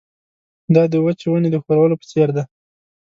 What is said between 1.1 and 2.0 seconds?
ونې د ښورولو